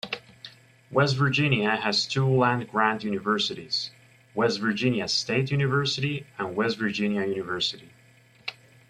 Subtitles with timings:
[0.89, 3.91] West Virginia has two land-grant universities:
[4.33, 7.91] West Virginia State University and West Virginia University.